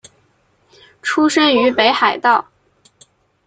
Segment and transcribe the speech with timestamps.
[1.03, 2.47] 出身于北海道。